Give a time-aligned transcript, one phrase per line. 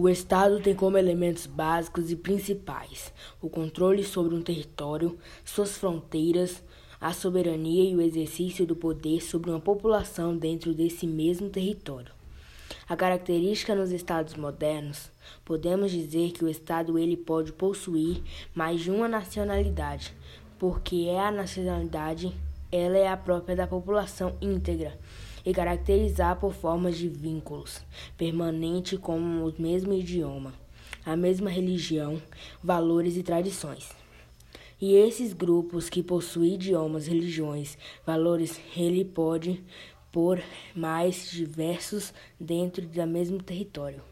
[0.00, 3.12] O Estado tem como elementos básicos e principais
[3.42, 6.62] o controle sobre um território, suas fronteiras,
[7.00, 12.12] a soberania e o exercício do poder sobre uma população dentro desse mesmo território.
[12.88, 15.10] A característica nos estados modernos,
[15.44, 18.22] podemos dizer que o estado ele pode possuir
[18.54, 20.14] mais de uma nacionalidade,
[20.60, 22.32] porque é a nacionalidade,
[22.70, 24.96] ela é a própria da população íntegra
[25.48, 27.80] e caracterizar por formas de vínculos
[28.18, 30.52] permanente como o mesmo idioma,
[31.06, 32.20] a mesma religião,
[32.62, 33.88] valores e tradições.
[34.78, 39.64] E esses grupos que possuem idiomas, religiões, valores, ele pode
[40.12, 40.38] por
[40.76, 44.02] mais diversos dentro do mesmo território.